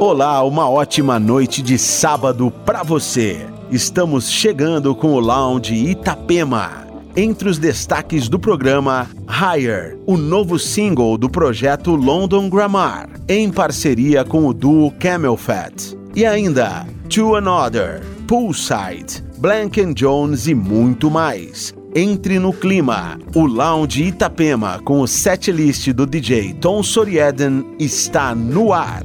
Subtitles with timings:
[0.00, 3.44] Olá, uma ótima noite de sábado para você.
[3.68, 6.86] Estamos chegando com o Lounge Itapema.
[7.16, 14.24] Entre os destaques do programa, Higher, o novo single do projeto London Grammar, em parceria
[14.24, 15.96] com o duo Camel Fat.
[16.14, 21.74] E ainda, To Another, Poolside, Blank Jones e muito mais.
[21.92, 23.18] Entre no clima.
[23.34, 29.02] O Lounge Itapema com o setlist do DJ Tom Sorieden está no ar.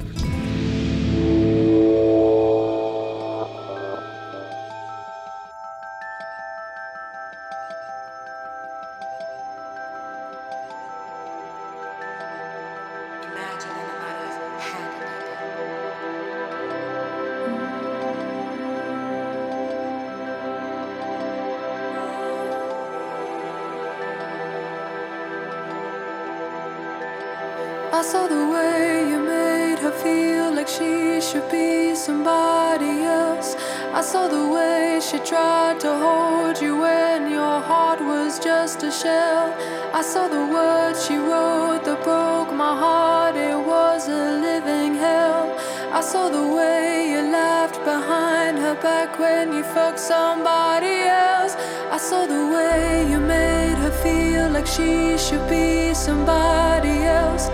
[40.04, 43.36] saw the words she wrote that broke my heart.
[43.38, 45.58] It was a living hell.
[45.94, 51.56] I saw the way you left behind her back when you fucked somebody else.
[51.90, 57.48] I saw the way you made her feel like she should be somebody else.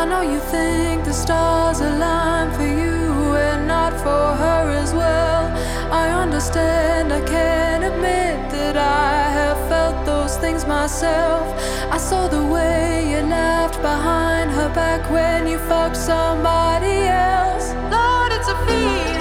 [0.00, 5.44] I know you think the stars align for you and not for her as well.
[6.02, 9.31] I understand, I can admit that I
[10.42, 11.46] things myself.
[11.88, 17.66] I saw the way you left behind her back when you fucked somebody else.
[17.94, 19.11] Lord, it's a feeling.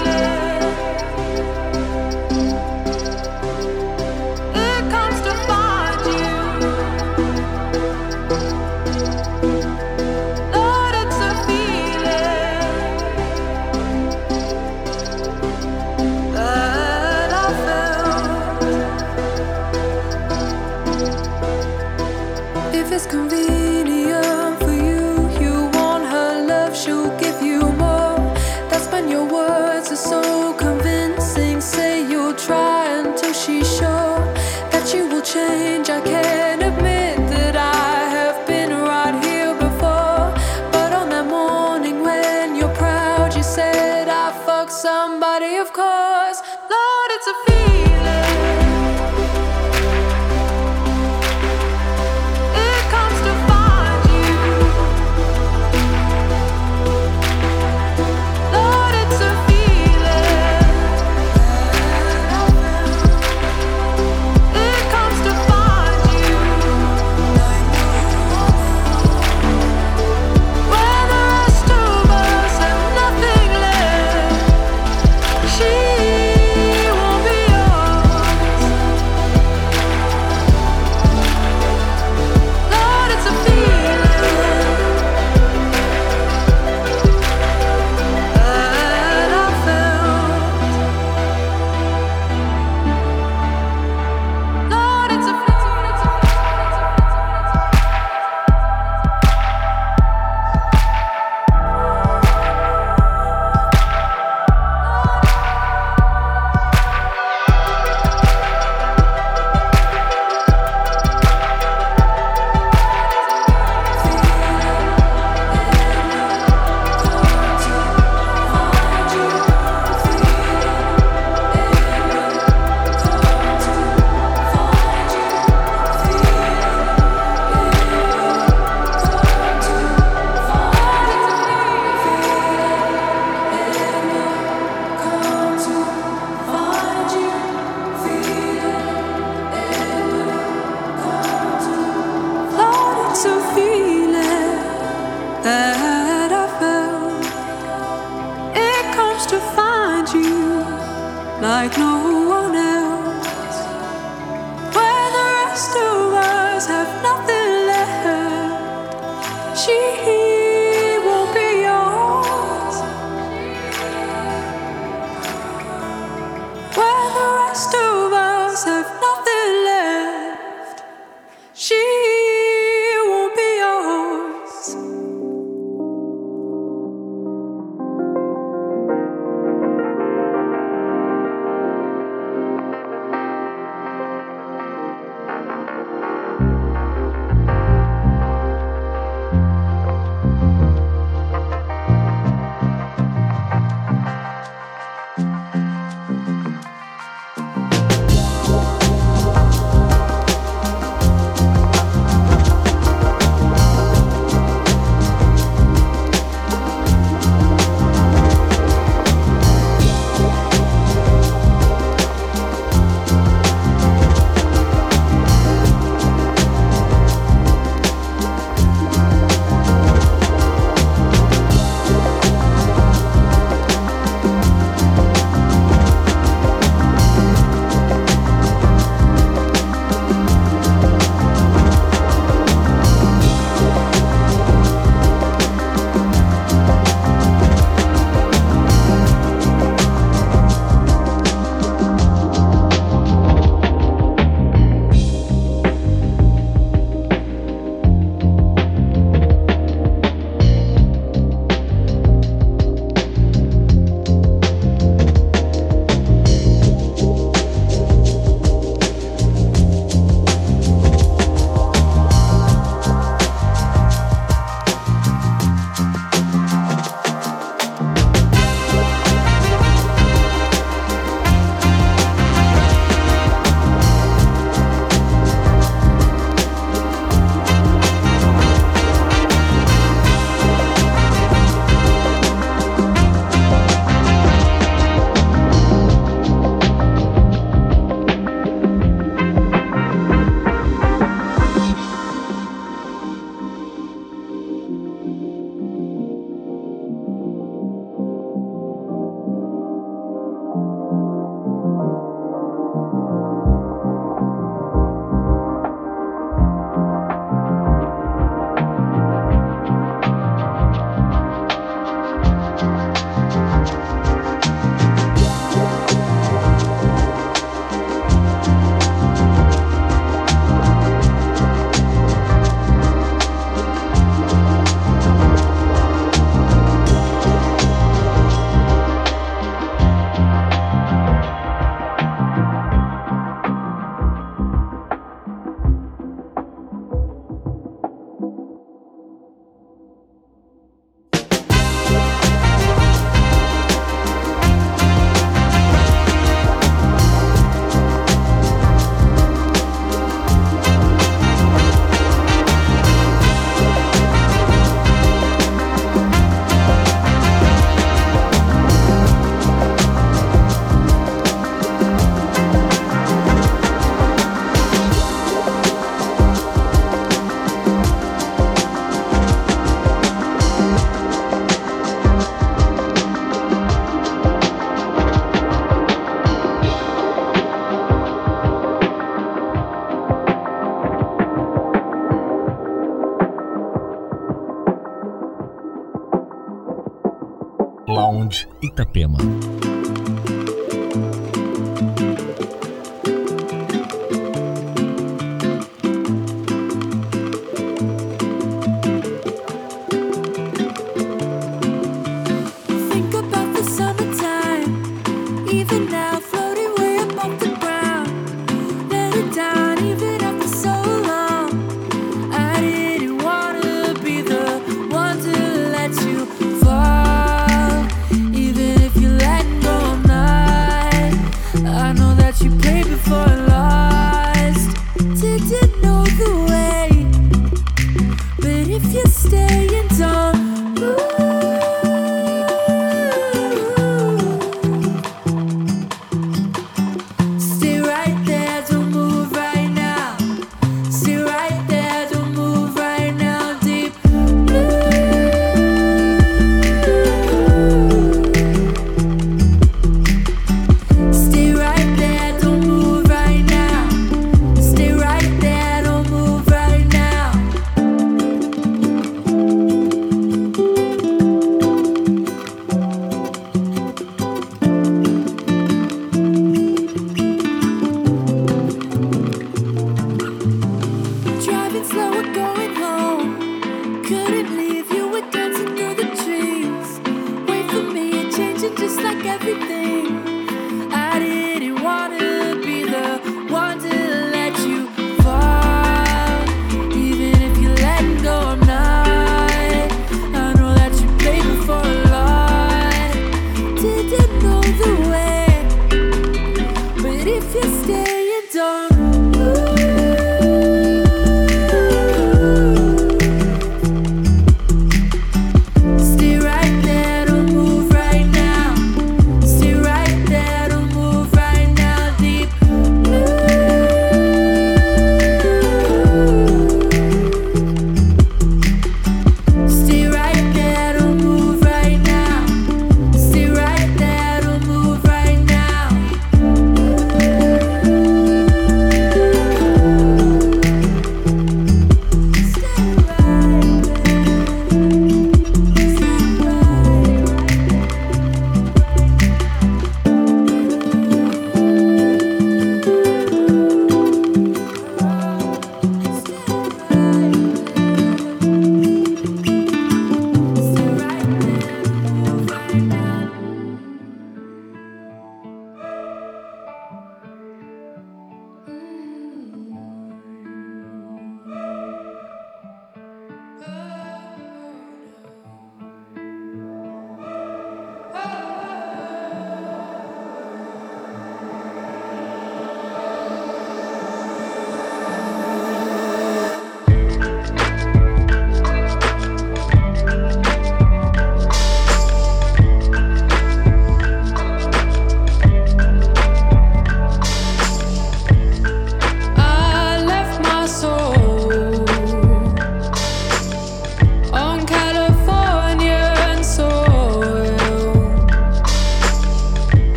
[388.81, 389.40] Itapema.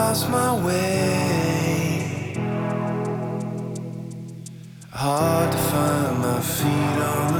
[0.00, 2.32] lost my way.
[5.02, 7.39] Hard to find my feet on the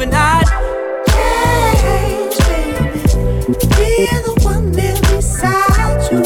[0.00, 0.46] I hoping I'd
[1.82, 2.88] change, baby.
[3.76, 6.20] Be the one there beside you.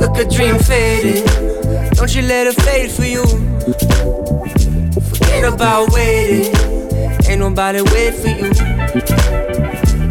[0.00, 1.24] Look, a dream fading.
[1.94, 3.24] Don't you let it fade for you.
[5.00, 6.54] Forget about waiting.
[7.26, 8.52] Ain't nobody wait for you.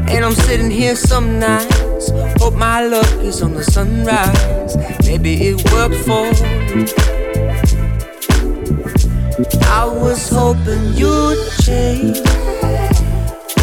[0.10, 2.10] And I'm sitting here some nights.
[2.42, 4.78] Hope my luck is on the sunrise.
[5.06, 7.13] Maybe it worked for you.
[9.44, 12.18] I was hoping you'd change.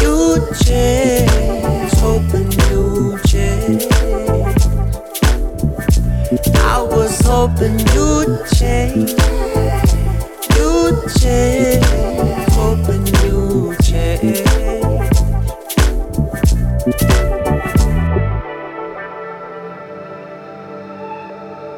[0.01, 1.91] You'd change.
[1.97, 3.85] Hoping you'd change.
[6.57, 9.11] I was hoping you'd change.
[10.55, 11.85] You'd change.
[12.53, 14.41] Hoping you'd change.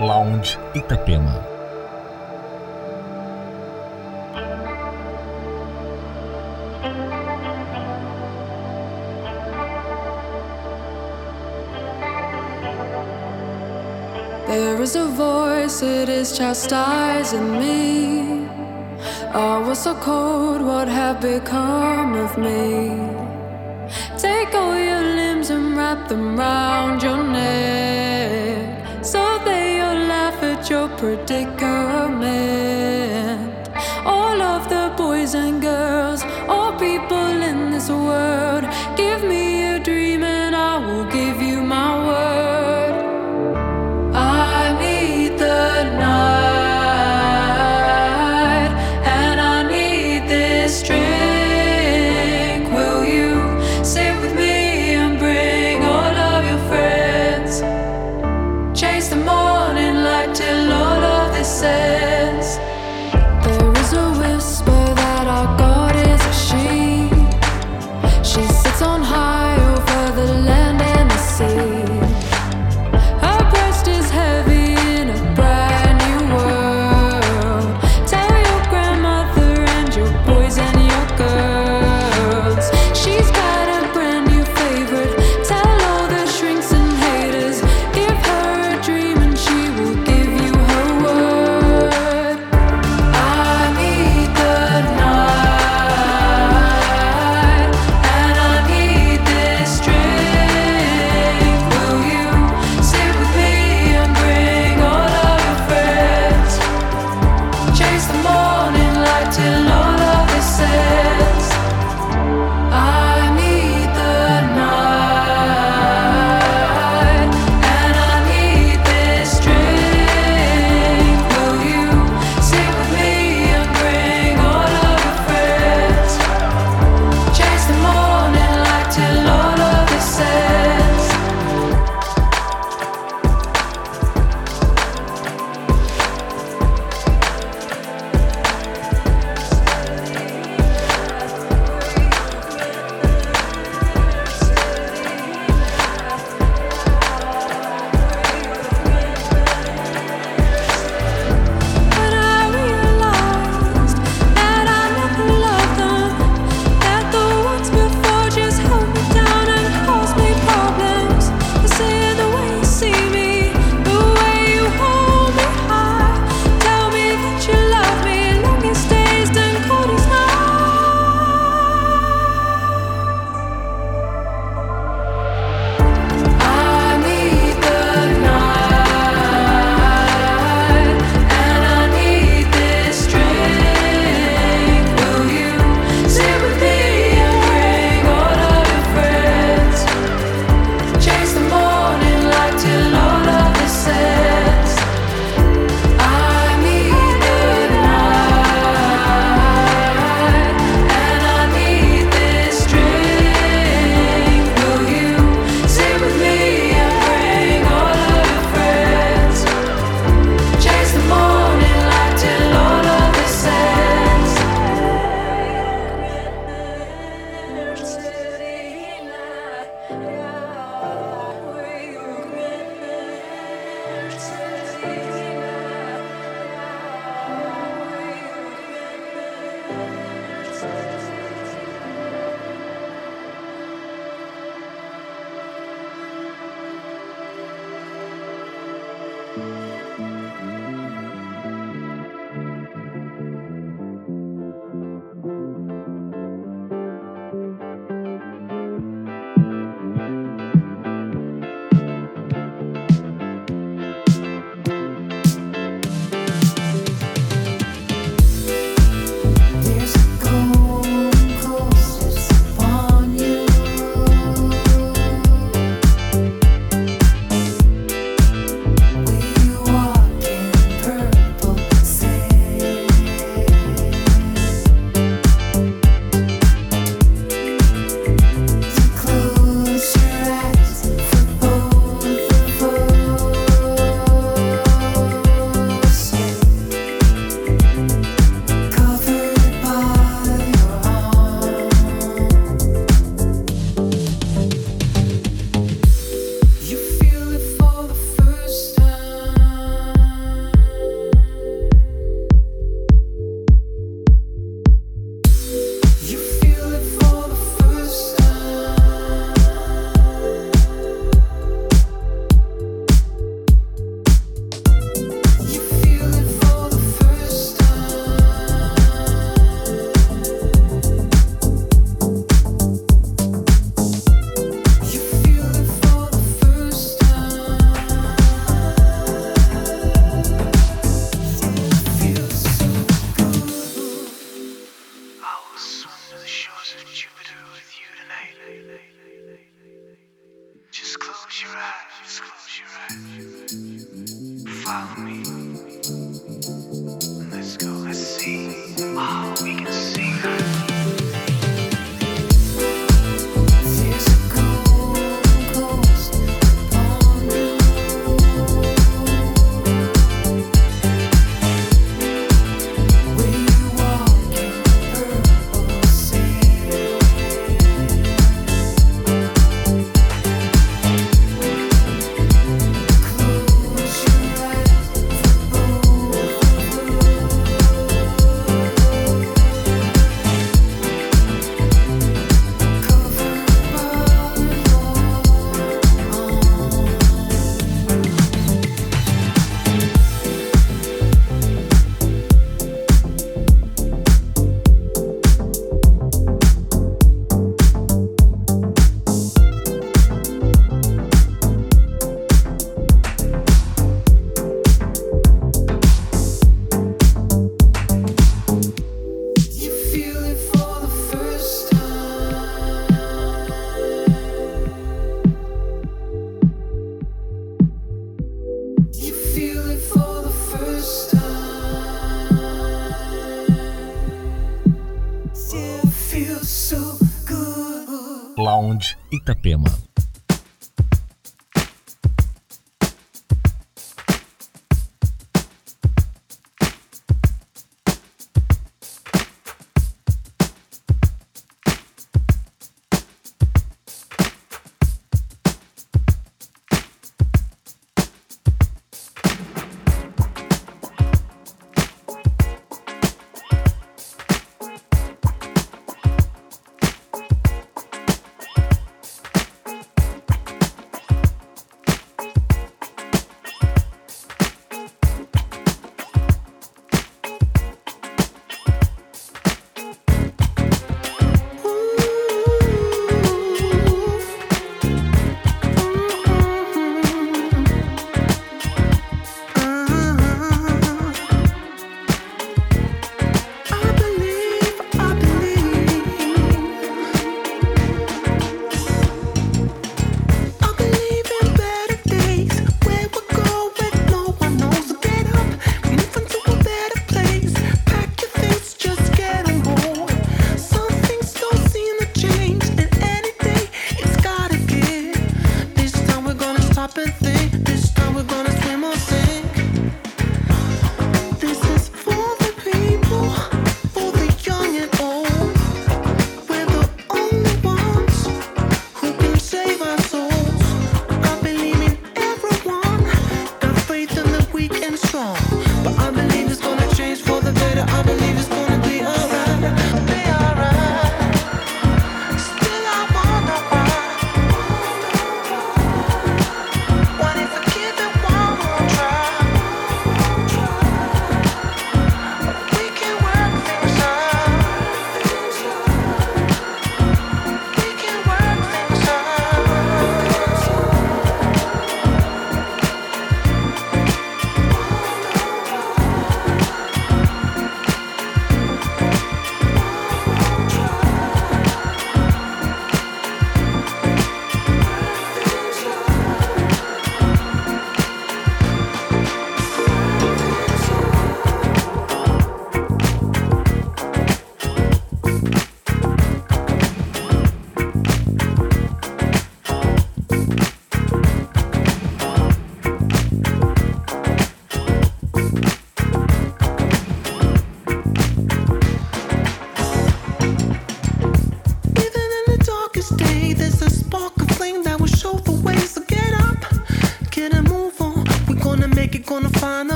[0.00, 1.57] Lounge Itapema.
[15.82, 18.48] It is chastising me.
[19.32, 22.90] I was so cold, what have become of me?
[24.16, 29.04] Take all your limbs and wrap them round your neck.
[29.04, 32.77] So they all laugh at your predicament.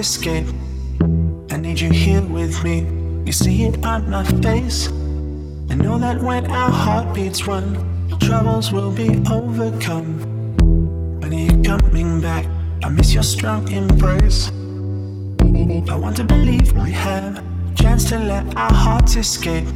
[0.00, 0.46] Escape.
[1.50, 2.86] I need you here with me.
[3.26, 4.88] You see it on my face.
[5.70, 7.66] I know that when our heartbeats run,
[8.20, 10.20] troubles will be overcome.
[11.20, 12.46] When are you coming back?
[12.82, 14.48] I miss your strong embrace.
[15.90, 19.68] I want to believe we have a chance to let our hearts escape.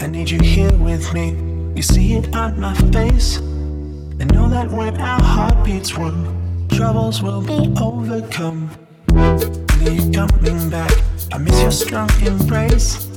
[0.00, 1.49] I need you here with me.
[1.80, 3.38] You see it on my face.
[3.38, 8.68] I know that when our heartbeats run, troubles will be overcome
[9.80, 10.92] you coming back.
[11.32, 13.08] I miss your strong embrace.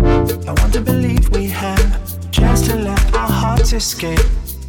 [0.00, 4.20] I want to believe we have a chance to let our hearts escape.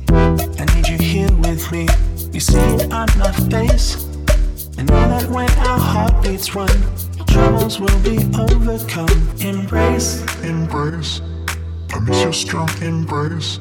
[0.08, 1.90] I need you here with me.
[2.32, 4.08] You see it on my face.
[4.78, 6.70] I know that when our heartbeats run,
[7.28, 9.12] troubles will be overcome.
[9.42, 11.20] Embrace, embrace.
[11.92, 13.60] I miss your strong embrace.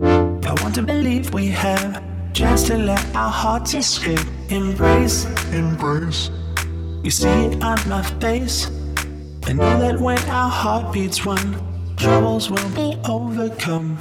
[0.00, 4.20] I want to believe we have a chance to let our hearts escape.
[4.48, 6.30] Embrace, embrace.
[7.02, 8.70] You see it on my face.
[9.46, 11.56] I know that when our heartbeats one,
[11.96, 13.98] troubles will be overcome.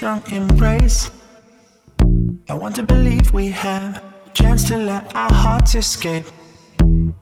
[0.00, 1.10] Strong embrace.
[2.48, 6.24] I want to believe we have a chance to let our hearts escape.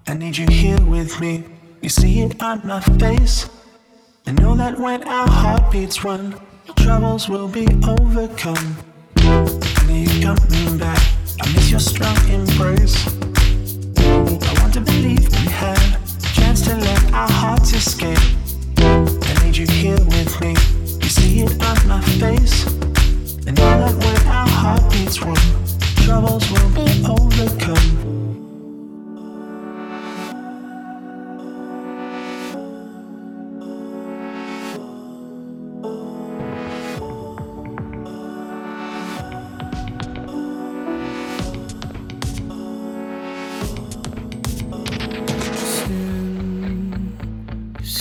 [0.07, 1.43] I need you here with me.
[1.83, 3.51] You see it on my face.
[4.29, 6.41] I know that when our heartbeats run,
[6.77, 8.77] troubles will be overcome.
[9.17, 11.03] I need you coming back.
[11.41, 13.09] I miss your strong embrace.
[13.99, 15.83] I want to believe we have
[16.23, 18.23] a chance to let our hearts escape.
[18.79, 20.78] I need you here with me.
[21.19, 22.67] You see it on my face.
[23.47, 25.37] And know that when our heartbeats run,
[26.05, 28.09] troubles will be overcome.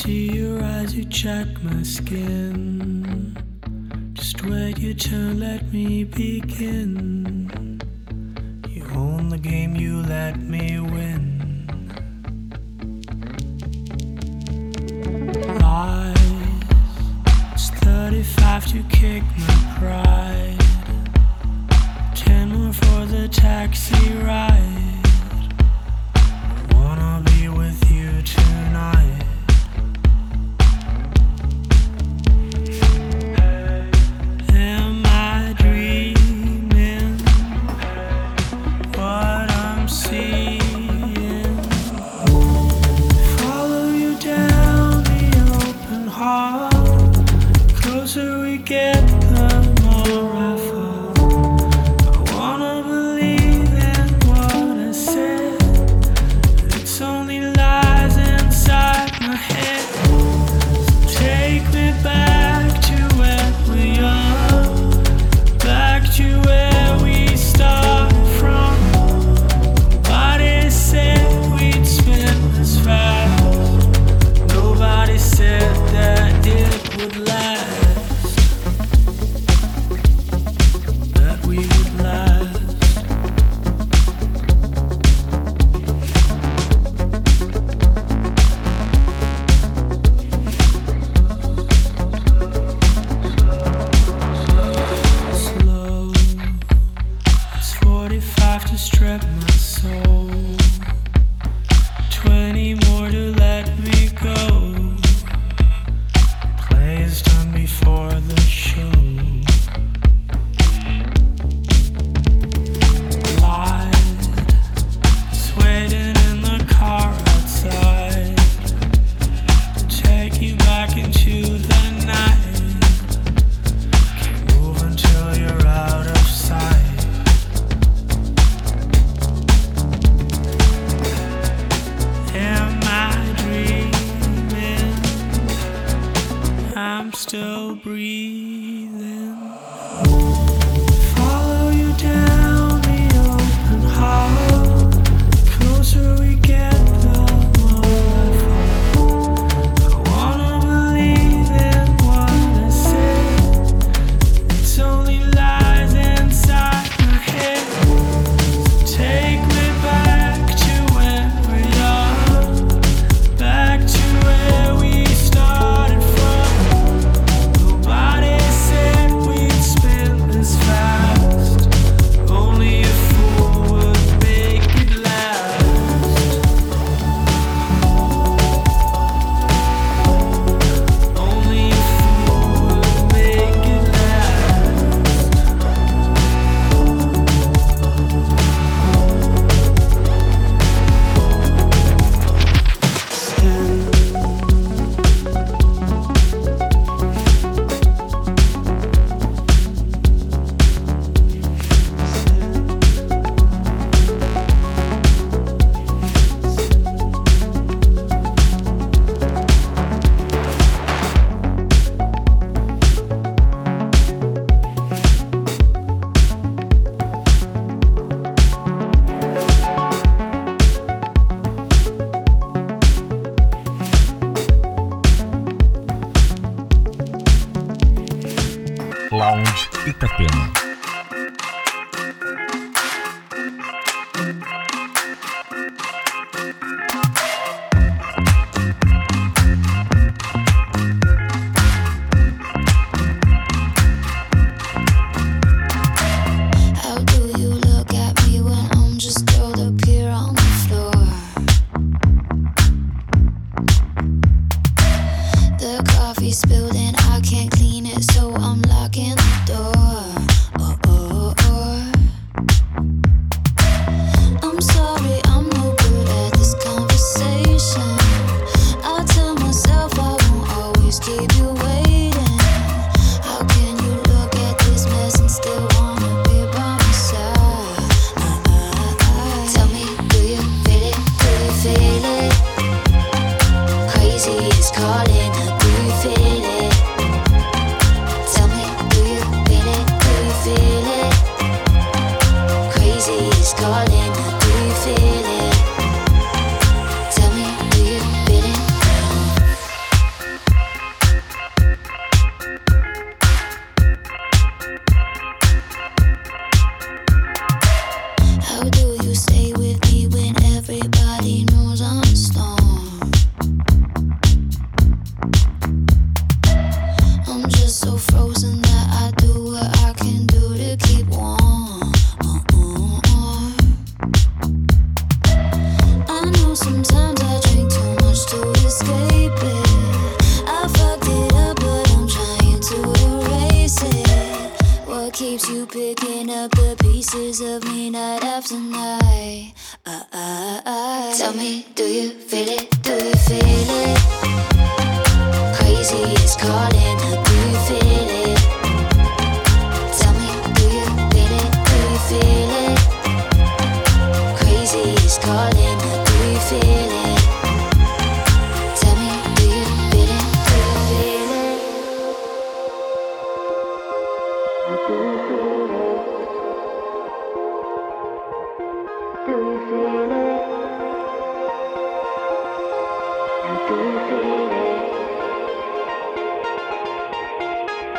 [0.05, 0.59] You
[0.93, 2.77] you check my skin.
[4.88, 7.82] Your turn, let me begin.
[8.70, 11.68] You own the game, you let me win.
[15.60, 16.16] Lies,
[17.52, 20.58] it's 35 to kick my pride.
[22.16, 24.77] 10 more for the taxi ride.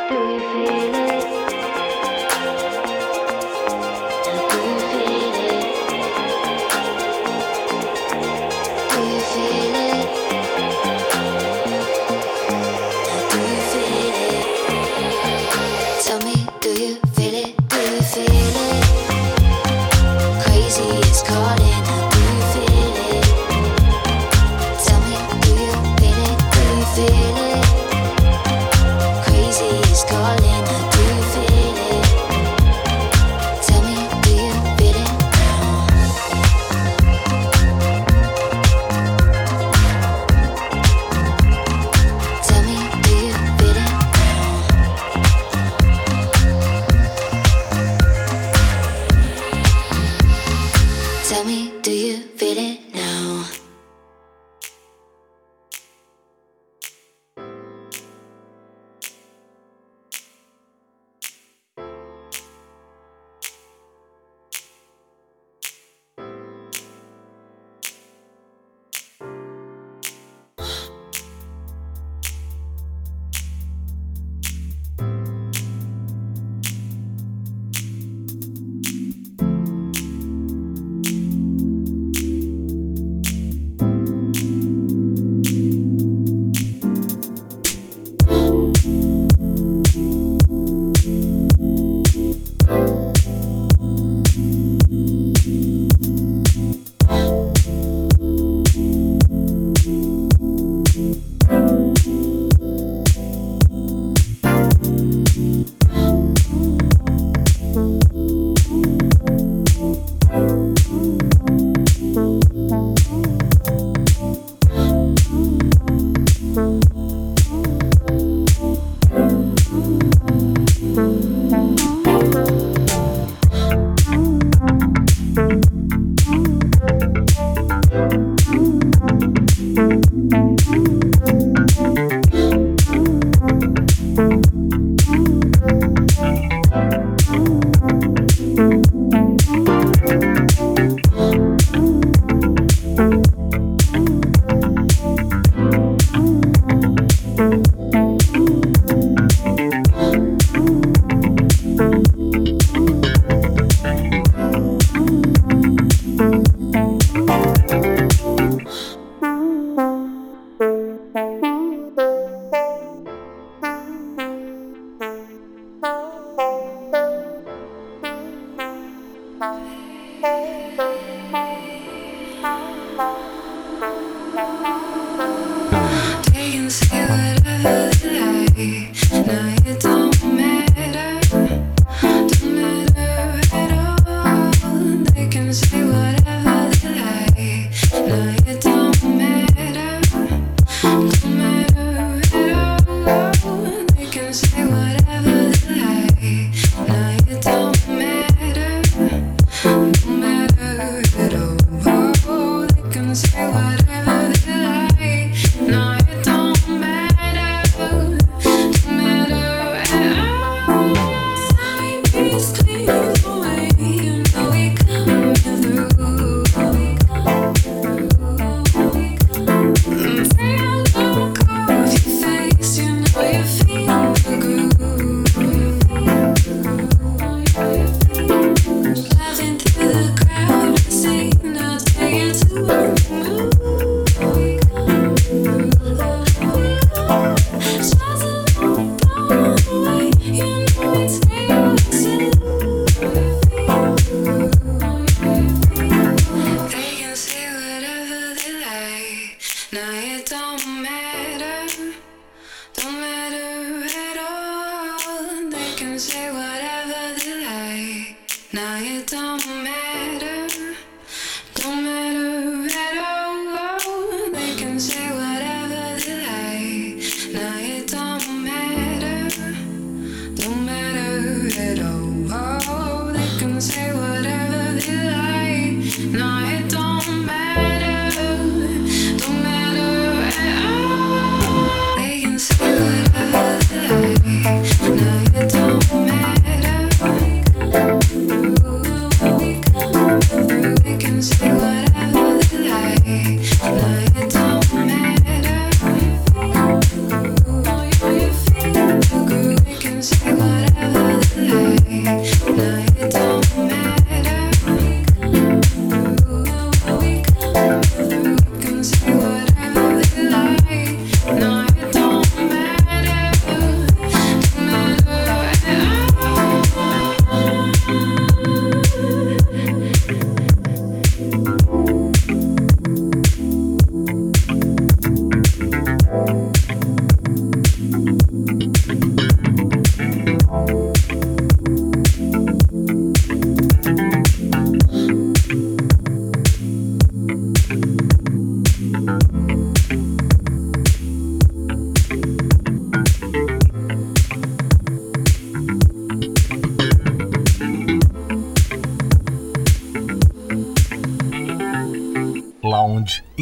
[0.09, 1.38] Do you feel it?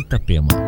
[0.08, 0.67] Itapema.